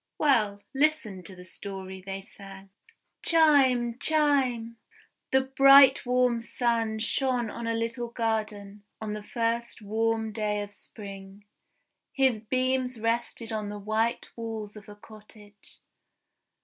"Well, 0.17 0.63
listen 0.73 1.21
to 1.25 1.35
the 1.35 1.45
story 1.45 2.01
they 2.03 2.21
sang: 2.21 2.71
"Chime! 3.21 3.99
Chime!" 3.99 4.77
The 5.31 5.41
bright 5.41 6.07
warm 6.07 6.41
Sun 6.41 6.97
shone 6.97 7.51
on 7.51 7.67
a 7.67 7.75
little 7.75 8.07
garden, 8.07 8.81
on 8.99 9.13
the 9.13 9.21
first 9.21 9.79
warm 9.79 10.31
day 10.31 10.63
of 10.63 10.73
Spring. 10.73 11.45
His 12.13 12.41
beams 12.43 12.99
rested 12.99 13.51
on 13.53 13.69
the 13.69 13.77
white 13.77 14.27
walls 14.35 14.75
of 14.75 14.89
a 14.89 14.95
cottage. 14.95 15.81